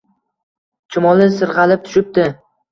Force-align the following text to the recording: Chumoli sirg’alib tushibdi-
Chumoli 0.95 1.29
sirg’alib 1.37 1.79
tushibdi- 1.87 2.29